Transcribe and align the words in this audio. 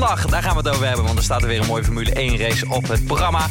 zondag, 0.00 0.26
daar 0.26 0.42
gaan 0.42 0.52
we 0.52 0.58
het 0.58 0.68
over 0.68 0.86
hebben. 0.86 1.04
Want 1.04 1.18
er 1.18 1.24
staat 1.24 1.42
er 1.42 1.48
weer 1.48 1.60
een 1.60 1.66
mooie 1.66 1.84
Formule 1.84 2.12
1 2.12 2.38
race 2.38 2.68
op 2.68 2.88
het 2.88 3.04
programma. 3.06 3.46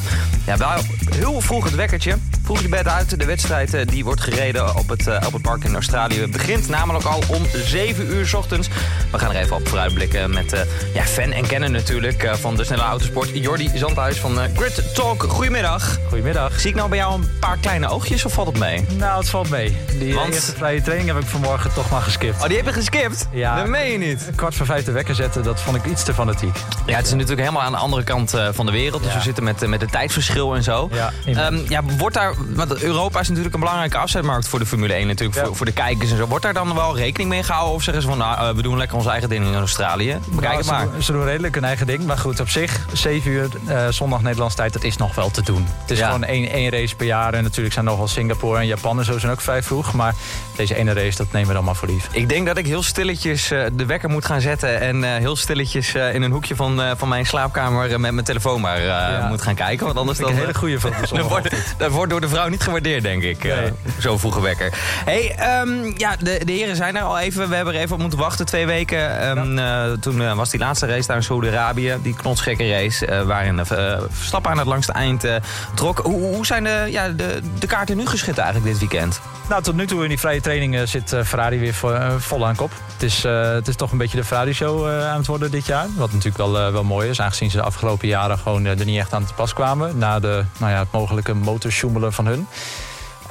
Ja, 0.45 0.57
wel 0.57 0.69
heel 1.15 1.41
vroeg 1.41 1.63
het 1.63 1.75
wekkertje. 1.75 2.15
Vroeg 2.43 2.61
je 2.61 2.69
bed 2.69 2.87
uit. 2.87 3.19
De 3.19 3.25
wedstrijd 3.25 3.73
eh, 3.73 3.87
die 3.87 4.03
wordt 4.03 4.21
gereden 4.21 4.75
op 4.75 4.89
het, 4.89 5.07
uh, 5.07 5.21
op 5.25 5.33
het 5.33 5.41
park 5.41 5.63
in 5.63 5.73
Australië 5.73 6.27
begint 6.27 6.69
namelijk 6.69 7.05
al 7.05 7.23
om 7.27 7.45
7 7.53 8.13
uur 8.13 8.27
s 8.27 8.33
ochtends. 8.33 8.67
We 9.11 9.19
gaan 9.19 9.31
er 9.31 9.41
even 9.41 9.55
op 9.55 9.67
vooruitblikken 9.67 10.29
met 10.29 10.53
uh, 10.53 10.59
ja, 10.93 11.03
fan 11.03 11.31
en 11.31 11.47
kenner 11.47 11.71
natuurlijk 11.71 12.29
van 12.33 12.55
de 12.55 12.63
snelle 12.63 12.81
autosport. 12.81 13.29
Jordi 13.33 13.71
Zandhuis 13.73 14.17
van 14.17 14.37
Grid 14.55 14.95
Talk. 14.95 15.23
Goedemiddag. 15.23 15.97
Goedemiddag. 16.07 16.59
Zie 16.59 16.69
ik 16.69 16.75
nou 16.75 16.89
bij 16.89 16.97
jou 16.97 17.13
een 17.13 17.29
paar 17.39 17.57
kleine 17.57 17.87
oogjes 17.87 18.25
of 18.25 18.33
valt 18.33 18.47
het 18.47 18.59
mee? 18.59 18.85
Nou, 18.97 19.19
het 19.19 19.29
valt 19.29 19.49
mee. 19.49 19.77
Die 19.99 20.13
Want... 20.13 20.33
eerste 20.33 20.55
vrije 20.55 20.81
training 20.81 21.09
heb 21.09 21.19
ik 21.19 21.27
vanmorgen 21.27 21.73
toch 21.73 21.89
maar 21.89 22.01
geskipt. 22.01 22.41
Oh, 22.41 22.47
die 22.47 22.57
heb 22.57 22.65
je 22.65 22.73
geskipt? 22.73 23.27
Ja. 23.31 23.55
Dat 23.55 23.67
meen 23.67 23.91
je 23.91 23.97
niet. 23.97 24.29
Kwart 24.35 24.55
voor 24.55 24.65
vijf 24.65 24.85
de 24.85 24.91
wekker 24.91 25.15
zetten, 25.15 25.43
dat 25.43 25.61
vond 25.61 25.75
ik 25.75 25.85
iets 25.85 26.03
te 26.03 26.13
fanatiek. 26.13 26.38
Ja, 26.85 26.95
het 26.95 27.05
is 27.05 27.11
natuurlijk 27.11 27.39
helemaal 27.39 27.61
aan 27.61 27.71
de 27.71 27.77
andere 27.77 28.03
kant 28.03 28.33
van 28.51 28.65
de 28.65 28.71
wereld. 28.71 29.03
Dus 29.03 29.13
we 29.13 29.21
zitten 29.21 29.43
met, 29.43 29.67
met 29.67 29.81
het 29.81 29.91
tijdverschil 29.91 30.55
en 30.55 30.63
zo. 30.63 30.89
Ja, 30.91 31.11
um, 31.49 31.65
ja, 31.67 31.83
wordt 31.97 32.15
daar, 32.15 32.33
want 32.49 32.81
Europa 32.81 33.19
is 33.19 33.27
natuurlijk 33.27 33.53
een 33.53 33.59
belangrijke 33.59 33.97
afzetmarkt 33.97 34.47
voor 34.47 34.59
de 34.59 34.65
Formule 34.65 34.93
1 34.93 35.07
natuurlijk, 35.07 35.39
voor, 35.39 35.55
voor, 35.55 35.65
de 35.65 35.71
kijkers 35.71 36.11
en 36.11 36.17
zo. 36.17 36.27
Wordt 36.27 36.43
daar 36.43 36.53
dan 36.53 36.75
wel 36.75 36.97
rekening 36.97 37.29
mee 37.29 37.43
gehouden 37.43 37.75
of 37.75 37.83
zeggen 37.83 38.03
ze 38.03 38.09
van 38.09 38.17
nou, 38.17 38.49
uh, 38.49 38.55
we 38.55 38.61
doen 38.61 38.77
lekker 38.77 38.97
ons 38.97 39.05
eigen 39.05 39.29
ding 39.29 39.45
in 39.45 39.55
Australië? 39.55 40.17
Bekijk 40.25 40.41
nou, 40.41 40.57
het 40.57 40.65
maar. 40.65 40.87
Ze, 40.95 41.03
ze, 41.03 41.11
doen 41.11 41.23
redelijk 41.23 41.55
hun 41.55 41.63
eigen 41.63 41.87
ding, 41.87 42.05
maar 42.05 42.17
goed, 42.17 42.39
op 42.39 42.49
zich, 42.49 42.85
7 42.93 43.31
uur 43.31 43.47
uh, 43.67 43.87
zondag 43.89 44.21
Nederlandse 44.21 44.57
tijd, 44.57 44.73
dat 44.73 44.83
is 44.83 44.97
nog 44.97 45.15
wel 45.15 45.31
te 45.31 45.41
doen. 45.41 45.67
Het 45.81 45.91
is 45.91 46.01
gewoon 46.01 46.23
één, 46.23 46.49
één 46.49 46.69
race 46.69 46.95
per 46.95 47.05
jaar 47.05 47.33
en 47.33 47.43
natuurlijk 47.43 47.73
zijn 47.73 47.85
nog 47.85 47.97
wel 47.97 48.07
Singapore 48.07 48.59
en 48.59 48.67
Japan 48.67 48.99
en 48.99 49.05
zo 49.05 49.19
zijn 49.19 49.31
ook 49.31 49.41
vrij 49.41 49.63
vroeg, 49.63 49.93
maar 49.93 50.15
deze 50.55 50.75
ene 50.75 50.93
race, 50.93 51.17
dat 51.17 51.31
nemen 51.31 51.47
we 51.47 51.53
dan 51.53 51.63
maar 51.63 51.75
voor 51.75 51.87
lief. 51.87 52.07
Ik 52.11 52.29
denk 52.29 52.47
dat 52.47 52.57
ik 52.57 52.65
heel 52.65 52.83
stilletjes 52.83 53.51
uh, 53.51 53.65
de 53.73 53.85
wekker 53.85 54.09
moet 54.09 54.25
gaan 54.25 54.41
zetten 54.41 54.79
en 54.79 55.03
heel 55.03 55.35
stilletjes 55.35 55.95
in 55.95 56.21
een 56.21 56.28
hoekje 56.31 56.55
van, 56.55 56.81
van 56.97 57.07
mijn 57.07 57.25
slaapkamer 57.25 57.99
met 57.99 58.11
mijn 58.11 58.25
telefoon 58.25 58.61
maar 58.61 58.81
ja. 58.81 59.27
moet 59.27 59.41
gaan 59.41 59.55
kijken, 59.55 59.85
want 59.85 59.97
anders 59.97 60.17
dan... 60.17 60.29
Een 60.29 60.35
hele 60.35 60.53
goede 60.53 60.79
van 60.79 60.91
dat, 61.09 61.27
wordt, 61.27 61.49
dat 61.77 61.91
wordt 61.91 62.11
door 62.11 62.21
de 62.21 62.29
vrouw 62.29 62.47
niet 62.47 62.63
gewaardeerd, 62.63 63.03
denk 63.03 63.23
ik. 63.23 63.43
Nee. 63.43 63.71
Zo 63.99 64.17
vroege 64.17 64.41
wekker. 64.41 64.73
hey, 65.05 65.59
um, 65.61 65.93
ja, 65.97 66.15
de, 66.15 66.41
de 66.45 66.51
heren 66.51 66.75
zijn 66.75 66.95
er 66.95 67.01
al 67.01 67.19
even. 67.19 67.49
We 67.49 67.55
hebben 67.55 67.73
er 67.73 67.79
even 67.79 67.95
op 67.95 68.01
moeten 68.01 68.19
wachten, 68.19 68.45
twee 68.45 68.65
weken. 68.65 69.29
Um, 69.29 69.57
ja. 69.57 69.85
uh, 69.85 69.91
toen 69.91 70.35
was 70.35 70.49
die 70.49 70.59
laatste 70.59 70.85
race 70.85 71.07
daar 71.07 71.15
in 71.15 71.23
Saudi-Arabië. 71.23 71.97
Die 72.01 72.15
knotsgekke 72.15 72.69
race, 72.71 73.25
waarin 73.25 73.65
Verstappen 74.09 74.51
aan 74.51 74.57
het 74.57 74.67
langste 74.67 74.91
eind 74.91 75.27
trok. 75.73 75.99
Hoe, 75.99 76.35
hoe 76.35 76.45
zijn 76.45 76.63
de, 76.63 76.87
ja, 76.89 77.09
de, 77.09 77.39
de 77.59 77.67
kaarten 77.67 77.97
nu 77.97 78.05
geschud 78.05 78.37
eigenlijk 78.37 78.71
dit 78.71 78.79
weekend? 78.79 79.21
Nou, 79.49 79.63
tot 79.63 79.75
nu 79.75 79.87
toe 79.87 80.03
in 80.03 80.09
die 80.09 80.19
vrije 80.19 80.41
trainingen 80.41 80.87
zit 80.87 81.15
Ferrari 81.25 81.59
weer 81.59 81.73
vol 82.19 82.47
aan 82.47 82.55
kop. 82.55 82.71
Het 82.93 83.03
is, 83.03 83.23
het 83.23 83.67
is 83.67 83.75
toch 83.75 83.91
een 83.91 83.97
beetje 83.97 84.17
de 84.17 84.23
Ferrari-show 84.23 84.87
aan 84.87 85.17
het 85.17 85.27
worden 85.27 85.51
dit 85.51 85.65
jaar. 85.65 85.87
Wat 85.95 86.11
natuurlijk 86.23 86.51
wel, 86.51 86.71
wel 86.71 86.83
mooi 86.83 87.09
is, 87.09 87.21
aangezien 87.21 87.51
ze 87.51 87.57
de 87.57 87.63
afgelopen 87.63 88.07
jaren 88.07 88.37
gewoon 88.37 88.65
er 88.65 88.85
niet 88.85 88.99
echt 88.99 89.13
aan 89.13 89.25
te 89.25 89.33
pas 89.33 89.53
kwamen. 89.53 89.97
Na 89.97 90.19
de, 90.19 90.43
nou 90.57 90.71
ja, 90.71 90.79
het 90.79 90.91
mogelijke 90.91 91.33
motorsjoemelen 91.33 92.13
van 92.13 92.25
hun. 92.25 92.47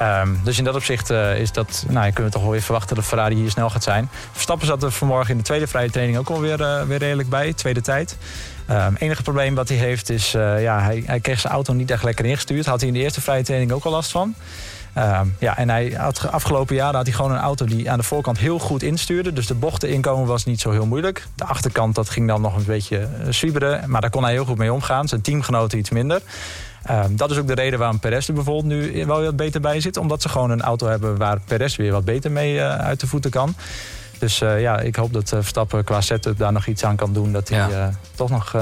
Um, 0.02 0.40
dus 0.44 0.58
in 0.58 0.64
dat 0.64 0.74
opzicht 0.74 1.10
uh, 1.10 1.38
is 1.38 1.52
dat, 1.52 1.84
nou, 1.88 2.06
kunnen 2.06 2.24
we 2.24 2.30
toch 2.30 2.42
wel 2.42 2.50
weer 2.50 2.62
verwachten 2.62 2.96
dat 2.96 3.04
Ferrari 3.04 3.34
hier 3.34 3.50
snel 3.50 3.70
gaat 3.70 3.82
zijn. 3.82 4.10
Verstappen 4.32 4.66
zat 4.66 4.82
er 4.82 4.92
vanmorgen 4.92 5.30
in 5.30 5.36
de 5.36 5.42
tweede 5.42 5.66
vrije 5.66 5.90
training 5.90 6.18
ook 6.18 6.28
alweer 6.28 6.60
uh, 6.60 6.82
weer 6.82 6.98
redelijk 6.98 7.28
bij, 7.28 7.52
tweede 7.52 7.80
tijd. 7.80 8.16
Het 8.66 8.86
um, 8.86 8.96
enige 8.98 9.22
probleem 9.22 9.54
wat 9.54 9.68
hij 9.68 9.76
heeft 9.76 10.10
is, 10.10 10.34
uh, 10.34 10.62
ja, 10.62 10.80
hij, 10.80 11.02
hij, 11.06 11.20
kreeg 11.20 11.40
zijn 11.40 11.52
auto 11.52 11.72
niet 11.72 11.90
echt 11.90 12.02
lekker 12.02 12.24
ingestuurd. 12.24 12.66
Had 12.66 12.80
hij 12.80 12.88
in 12.88 12.94
de 12.94 13.00
eerste 13.00 13.20
vrije 13.20 13.42
training 13.42 13.72
ook 13.72 13.84
al 13.84 13.90
last 13.90 14.10
van. 14.10 14.34
Um, 14.98 15.36
ja, 15.38 15.56
en 15.56 15.68
hij 15.68 15.94
had 15.96 16.30
afgelopen 16.30 16.74
jaren 16.74 16.94
had 16.94 17.06
hij 17.06 17.14
gewoon 17.14 17.30
een 17.30 17.38
auto 17.38 17.64
die 17.64 17.90
aan 17.90 17.98
de 17.98 18.04
voorkant 18.04 18.38
heel 18.38 18.58
goed 18.58 18.82
instuurde. 18.82 19.32
Dus 19.32 19.46
de 19.46 19.54
bochten 19.54 19.88
inkomen 19.88 20.26
was 20.26 20.44
niet 20.44 20.60
zo 20.60 20.70
heel 20.70 20.86
moeilijk. 20.86 21.26
De 21.34 21.44
achterkant 21.44 21.94
dat 21.94 22.10
ging 22.10 22.28
dan 22.28 22.40
nog 22.40 22.56
een 22.56 22.64
beetje 22.64 23.08
zwieberen. 23.28 23.90
Maar 23.90 24.00
daar 24.00 24.10
kon 24.10 24.22
hij 24.22 24.32
heel 24.32 24.44
goed 24.44 24.58
mee 24.58 24.72
omgaan. 24.72 25.08
Zijn 25.08 25.20
teamgenoten 25.20 25.78
iets 25.78 25.90
minder. 25.90 26.22
Um, 26.90 27.16
dat 27.16 27.30
is 27.30 27.38
ook 27.38 27.46
de 27.46 27.54
reden 27.54 27.78
waarom 27.78 27.98
Perez 27.98 28.28
er 28.28 28.34
bijvoorbeeld 28.34 28.64
nu 28.64 29.06
wel 29.06 29.22
wat 29.22 29.36
beter 29.36 29.60
bij 29.60 29.80
zit. 29.80 29.96
Omdat 29.96 30.22
ze 30.22 30.28
gewoon 30.28 30.50
een 30.50 30.62
auto 30.62 30.86
hebben 30.86 31.16
waar 31.16 31.40
Perez 31.40 31.76
weer 31.76 31.92
wat 31.92 32.04
beter 32.04 32.30
mee 32.30 32.54
uh, 32.54 32.78
uit 32.78 33.00
de 33.00 33.06
voeten 33.06 33.30
kan. 33.30 33.54
Dus 34.18 34.42
uh, 34.42 34.60
ja, 34.60 34.78
ik 34.78 34.96
hoop 34.96 35.12
dat 35.12 35.28
Verstappen 35.28 35.84
qua 35.84 36.00
setup 36.00 36.38
daar 36.38 36.52
nog 36.52 36.66
iets 36.66 36.84
aan 36.84 36.96
kan 36.96 37.12
doen. 37.12 37.32
Dat 37.32 37.48
hij 37.48 37.70
ja. 37.70 37.90
toch 38.14 38.30
nog 38.30 38.56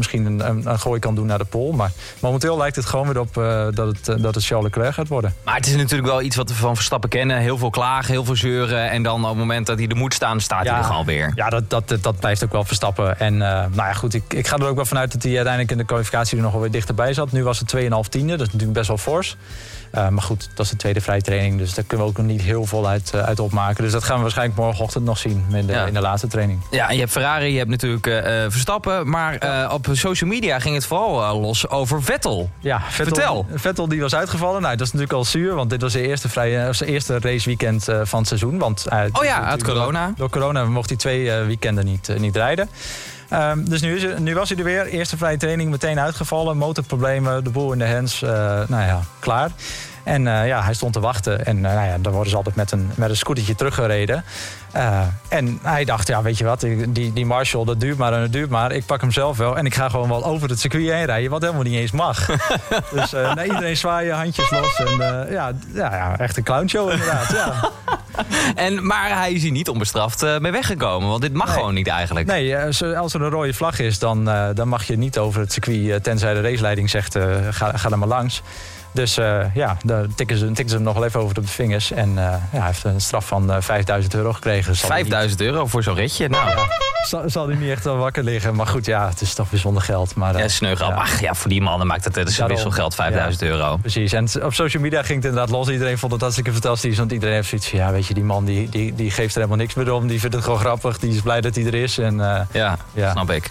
misschien 0.00 0.26
een, 0.26 0.48
een, 0.48 0.70
een, 0.70 0.78
gooi 0.78 1.00
kan 1.00 1.14
doen 1.14 1.26
naar 1.26 1.38
de 1.38 1.44
pol. 1.44 1.72
Maar 1.72 1.90
momenteel 2.20 2.56
lijkt 2.56 2.76
het 2.76 2.86
gewoon 2.86 3.06
weer 3.06 3.20
op 3.20 3.36
uh, 3.36 3.66
dat, 3.70 3.86
het, 3.86 4.08
uh, 4.08 4.22
dat 4.22 4.34
het 4.34 4.44
Charles 4.44 4.64
Leclerc 4.64 4.94
gaat 4.94 5.08
worden. 5.08 5.34
Maar 5.44 5.54
het 5.54 5.66
is 5.66 5.76
natuurlijk 5.76 6.08
wel 6.08 6.22
iets 6.22 6.36
wat 6.36 6.48
we 6.48 6.54
van 6.54 6.74
Verstappen 6.74 7.10
kennen. 7.10 7.36
Heel 7.36 7.58
veel 7.58 7.70
klagen, 7.70 8.12
heel 8.12 8.24
veel 8.24 8.36
zeuren. 8.36 8.90
En 8.90 9.02
dan 9.02 9.22
op 9.22 9.28
het 9.28 9.38
moment 9.38 9.66
dat 9.66 9.78
hij 9.78 9.88
er 9.88 9.96
moet 9.96 10.14
staan, 10.14 10.40
staat 10.40 10.64
ja, 10.64 10.70
hij 10.70 10.80
er 10.80 10.86
gewoon 10.86 11.04
weer. 11.04 11.32
Ja, 11.34 11.48
dat, 11.48 11.70
dat, 11.70 11.98
dat 12.00 12.20
blijft 12.20 12.44
ook 12.44 12.52
wel 12.52 12.64
Verstappen. 12.64 13.18
En 13.18 13.34
uh, 13.34 13.40
nou 13.40 13.74
ja, 13.74 13.92
goed, 13.92 14.14
ik, 14.14 14.34
ik 14.34 14.46
ga 14.46 14.56
er 14.56 14.66
ook 14.66 14.76
wel 14.76 14.84
vanuit 14.84 15.12
dat 15.12 15.22
hij 15.22 15.32
uiteindelijk 15.32 15.72
in 15.72 15.78
de 15.78 15.84
kwalificatie 15.84 16.36
er 16.36 16.42
nog 16.42 16.52
wel 16.52 16.60
weer 16.60 16.70
dichterbij 16.70 17.14
zat. 17.14 17.32
Nu 17.32 17.44
was 17.44 17.58
het 17.58 17.76
2,5 17.76 17.80
tiende, 18.08 18.36
dat 18.36 18.46
is 18.46 18.52
natuurlijk 18.52 18.72
best 18.72 18.88
wel 18.88 18.98
fors. 18.98 19.36
Uh, 19.94 20.08
maar 20.08 20.22
goed, 20.22 20.48
dat 20.54 20.64
is 20.64 20.70
de 20.70 20.76
tweede 20.76 21.00
vrije 21.00 21.22
training. 21.22 21.58
Dus 21.58 21.74
daar 21.74 21.84
kunnen 21.84 22.06
we 22.06 22.12
ook 22.12 22.18
nog 22.18 22.26
niet 22.26 22.42
heel 22.42 22.66
veel 22.66 22.88
uit, 22.88 23.12
uh, 23.14 23.22
uit 23.22 23.40
opmaken. 23.40 23.82
Dus 23.82 23.92
dat 23.92 24.04
gaan 24.04 24.16
we 24.16 24.22
waarschijnlijk 24.22 24.58
morgenochtend 24.58 25.04
nog 25.04 25.18
zien 25.18 25.44
in 25.52 25.66
de, 25.66 25.72
ja. 25.72 25.86
in 25.86 25.94
de 25.94 26.00
laatste 26.00 26.26
training. 26.26 26.60
Ja, 26.70 26.88
en 26.88 26.94
je 26.94 27.00
hebt 27.00 27.12
Ferrari, 27.12 27.52
je 27.52 27.58
hebt 27.58 27.70
natuurlijk 27.70 28.06
uh, 28.06 28.22
Verstappen. 28.48 29.08
Maar 29.08 29.68
op 29.72 29.86
social 29.96 30.30
media 30.30 30.58
ging 30.58 30.74
het 30.74 30.86
vooral 30.86 31.40
los 31.40 31.68
over 31.68 32.02
Vettel. 32.02 32.50
Ja, 32.58 32.80
Vettel, 32.88 33.14
Vertel. 33.14 33.46
Vettel 33.54 33.88
die 33.88 34.00
was 34.00 34.14
uitgevallen. 34.14 34.62
Nou, 34.62 34.76
dat 34.76 34.86
is 34.86 34.92
natuurlijk 34.92 35.18
al 35.18 35.24
zuur. 35.24 35.54
Want 35.54 35.70
dit 35.70 35.82
was 35.82 35.92
de 35.92 36.06
eerste, 36.06 36.28
vrije, 36.28 36.72
eerste 36.84 37.18
raceweekend 37.18 37.84
van 38.02 38.18
het 38.18 38.28
seizoen. 38.28 38.58
Want, 38.58 38.86
oh 39.12 39.24
ja, 39.24 39.42
uit 39.42 39.64
corona. 39.64 40.06
Door, 40.06 40.14
door 40.16 40.30
corona 40.30 40.64
mocht 40.64 40.88
hij 40.88 40.98
twee 40.98 41.30
weekenden 41.30 41.84
niet, 41.84 42.10
niet 42.18 42.36
rijden. 42.36 42.68
Um, 43.32 43.68
dus 43.68 43.80
nu, 43.80 43.96
is 43.96 44.18
nu 44.18 44.34
was 44.34 44.48
hij 44.48 44.58
er 44.58 44.64
weer. 44.64 44.86
Eerste 44.86 45.16
vrije 45.16 45.36
training 45.36 45.70
meteen 45.70 46.00
uitgevallen. 46.00 46.56
Motorproblemen, 46.56 47.44
de 47.44 47.50
boel 47.50 47.72
in 47.72 47.78
de 47.78 47.88
hands. 47.88 48.22
Uh, 48.22 48.30
nou 48.68 48.82
ja, 48.86 49.00
klaar. 49.18 49.50
En 50.04 50.26
uh, 50.26 50.46
ja, 50.46 50.62
hij 50.62 50.74
stond 50.74 50.92
te 50.92 51.00
wachten. 51.00 51.46
En 51.46 51.56
uh, 51.56 51.62
nou 51.62 51.86
ja, 51.86 51.98
dan 51.98 52.12
worden 52.12 52.30
ze 52.30 52.36
altijd 52.36 52.54
met 52.54 52.72
een, 52.72 52.90
met 52.94 53.10
een 53.10 53.16
scootertje 53.16 53.54
teruggereden. 53.54 54.24
Uh, 54.76 55.00
en 55.28 55.58
hij 55.62 55.84
dacht, 55.84 56.08
ja, 56.08 56.22
weet 56.22 56.38
je 56.38 56.44
wat, 56.44 56.60
die, 56.88 57.12
die 57.12 57.26
Marshall, 57.26 57.64
dat 57.64 57.80
duurt 57.80 57.98
maar 57.98 58.12
en 58.12 58.20
dat 58.20 58.32
duurt 58.32 58.50
maar. 58.50 58.72
Ik 58.72 58.86
pak 58.86 59.00
hem 59.00 59.10
zelf 59.10 59.36
wel 59.36 59.56
en 59.56 59.66
ik 59.66 59.74
ga 59.74 59.88
gewoon 59.88 60.08
wel 60.08 60.24
over 60.24 60.48
het 60.48 60.60
circuit 60.60 60.90
heen 60.90 61.04
rijden, 61.04 61.30
wat 61.30 61.42
helemaal 61.42 61.62
niet 61.62 61.74
eens 61.74 61.90
mag. 61.90 62.26
dus 62.94 63.14
uh, 63.14 63.32
iedereen 63.44 63.76
zwaaien, 63.76 64.16
handjes 64.16 64.50
los. 64.50 64.76
En 64.76 64.86
uh, 64.86 65.32
ja, 65.32 65.52
ja, 65.74 65.94
ja, 65.94 66.18
echt 66.18 66.36
een 66.36 66.42
clownshow 66.42 66.90
inderdaad. 66.90 67.30
Ja. 67.32 67.70
en, 68.54 68.86
maar 68.86 69.18
hij 69.18 69.32
is 69.32 69.42
hier 69.42 69.50
niet 69.50 69.68
onbestraft 69.68 70.22
mee 70.40 70.52
weggekomen, 70.52 71.08
want 71.08 71.22
dit 71.22 71.32
mag 71.32 71.46
nee. 71.46 71.56
gewoon 71.56 71.74
niet 71.74 71.88
eigenlijk. 71.88 72.26
Nee, 72.26 72.58
als 72.96 73.14
er 73.14 73.22
een 73.22 73.30
rode 73.30 73.54
vlag 73.54 73.78
is, 73.78 73.98
dan, 73.98 74.24
dan 74.54 74.68
mag 74.68 74.84
je 74.84 74.96
niet 74.96 75.18
over 75.18 75.40
het 75.40 75.52
circuit, 75.52 76.02
tenzij 76.02 76.34
de 76.34 76.40
raceleiding 76.40 76.90
zegt, 76.90 77.18
ga, 77.50 77.76
ga 77.76 77.90
er 77.90 77.98
maar 77.98 78.08
langs. 78.08 78.42
Dus 78.92 79.18
uh, 79.18 79.54
ja, 79.54 79.76
daar 79.84 80.06
tikken 80.14 80.36
ze, 80.36 80.46
tikken 80.46 80.68
ze 80.68 80.74
hem 80.74 80.84
nog 80.84 80.94
wel 80.94 81.04
even 81.04 81.20
over 81.20 81.34
de 81.34 81.42
vingers. 81.42 81.92
En 81.92 82.08
uh, 82.08 82.16
ja, 82.16 82.40
hij 82.50 82.66
heeft 82.66 82.84
een 82.84 83.00
straf 83.00 83.26
van 83.26 83.50
uh, 83.50 83.56
5000 83.60 84.14
euro 84.14 84.32
gekregen. 84.32 84.76
5000 84.76 85.40
euro 85.40 85.66
voor 85.66 85.82
zo'n 85.82 85.94
ritje? 85.94 86.28
Nou. 86.28 86.58
Zal, 87.06 87.22
zal 87.26 87.48
hij 87.48 87.56
niet 87.56 87.70
echt 87.70 87.84
wel 87.84 87.96
wakker 87.96 88.24
liggen. 88.24 88.54
Maar 88.54 88.66
goed, 88.66 88.86
ja, 88.86 89.08
het 89.08 89.20
is 89.20 89.34
toch 89.34 89.50
bijzonder 89.50 89.82
geld. 89.82 90.14
Maar, 90.14 90.38
ja, 90.38 90.48
sneugel. 90.48 90.88
Ja. 90.88 90.94
Ach 90.94 91.20
ja, 91.20 91.34
voor 91.34 91.50
die 91.50 91.62
mannen 91.62 91.86
maakt 91.86 92.04
het, 92.04 92.14
het 92.14 92.28
is 92.28 92.38
een 92.38 92.46
wisselgeld 92.46 92.94
5000 92.94 93.42
euro. 93.42 93.76
Precies. 93.76 94.12
En 94.12 94.28
op 94.44 94.54
social 94.54 94.82
media 94.82 95.02
ging 95.02 95.16
het 95.16 95.24
inderdaad 95.24 95.50
los. 95.50 95.68
Iedereen 95.68 95.98
vond 95.98 96.12
het 96.12 96.20
hartstikke 96.20 96.52
fantastisch. 96.52 96.98
Want 96.98 97.12
iedereen 97.12 97.34
heeft 97.34 97.48
zoiets 97.48 97.68
van, 97.68 97.78
ja, 97.78 97.90
weet 97.90 98.06
je, 98.06 98.14
die 98.14 98.24
man 98.24 98.44
die, 98.44 98.68
die, 98.68 98.94
die 98.94 99.10
geeft 99.10 99.34
er 99.34 99.40
helemaal 99.40 99.56
niks 99.56 99.74
meer 99.74 99.92
om. 99.92 100.06
Die 100.06 100.20
vindt 100.20 100.34
het 100.34 100.44
gewoon 100.44 100.58
grappig. 100.58 100.98
Die 100.98 101.14
is 101.14 101.20
blij 101.20 101.40
dat 101.40 101.54
hij 101.54 101.66
er 101.66 101.74
is. 101.74 101.98
En, 101.98 102.16
ja, 102.52 102.76
ja, 102.92 103.10
snap 103.12 103.30
ik. 103.30 103.50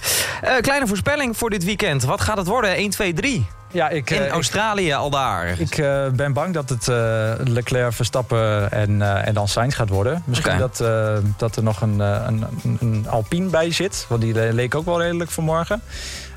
kleine 0.61 0.87
voorspelling 0.87 1.37
voor 1.37 1.49
dit 1.49 1.63
weekend. 1.63 2.03
Wat 2.03 2.21
gaat 2.21 2.37
het 2.37 2.47
worden? 2.47 2.75
1, 2.75 2.89
2, 2.89 3.13
3? 3.13 3.47
Ja, 3.71 3.89
ik, 3.89 4.09
in 4.09 4.21
uh, 4.21 4.27
Australië 4.27 4.87
ik, 4.87 4.93
al 4.93 5.09
daar. 5.09 5.59
Ik 5.59 5.77
uh, 5.77 6.07
ben 6.07 6.33
bang 6.33 6.53
dat 6.53 6.69
het 6.69 6.87
uh, 6.87 7.31
Leclerc, 7.37 7.93
Verstappen 7.93 8.71
en, 8.71 9.01
en 9.25 9.33
dan 9.33 9.47
Sainz 9.47 9.75
gaat 9.75 9.89
worden. 9.89 10.23
Misschien 10.25 10.53
okay. 10.53 10.69
dat, 10.75 11.33
dat 11.37 11.55
er 11.55 11.63
nog 11.63 11.81
een, 11.81 11.99
een, 11.99 12.45
een 12.79 13.05
Alpine 13.09 13.49
bij 13.49 13.71
zit. 13.71 14.05
Want 14.09 14.21
die 14.21 14.53
leek 14.53 14.75
ook 14.75 14.85
wel 14.85 15.01
redelijk 15.01 15.31
vanmorgen. 15.31 15.81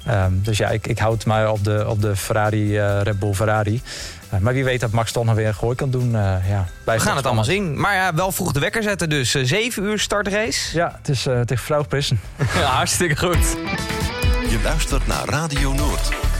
Um, 0.08 0.40
dus 0.42 0.58
ja, 0.58 0.68
ik, 0.68 0.86
ik 0.86 0.98
houd 0.98 1.24
maar 1.26 1.50
op 1.50 1.64
de, 1.64 1.84
op 1.88 2.02
de 2.02 2.16
Ferrari, 2.16 2.80
Red 2.80 3.18
Bull 3.18 3.34
Ferrari. 3.34 3.82
maar 4.40 4.52
wie 4.52 4.64
weet 4.64 4.80
dat 4.80 4.90
Max 4.90 5.12
toch 5.12 5.24
nog 5.24 5.34
weer 5.34 5.46
een 5.46 5.54
gooi 5.54 5.76
kan 5.76 5.90
doen. 5.90 6.10
ja, 6.10 6.66
We 6.84 7.00
gaan 7.00 7.16
het 7.16 7.26
allemaal 7.26 7.44
zien. 7.44 7.80
Maar 7.80 7.94
ja, 7.94 8.14
wel 8.14 8.32
vroeg 8.32 8.52
de 8.52 8.60
wekker 8.60 8.82
zetten 8.82 9.08
dus. 9.08 9.30
7 9.30 9.82
uur 9.82 9.98
startrace. 9.98 10.76
Ja, 10.76 10.94
het 10.98 11.08
is 11.08 11.22
tegen 11.22 11.58
vrouw 11.58 11.82
Prissen. 11.82 12.20
ja, 12.60 12.64
hartstikke 12.64 13.16
goed. 13.16 13.56
Je 14.48 14.60
luistert 14.62 15.06
naar 15.06 15.24
Radio 15.24 15.72
Noord. 15.72 16.31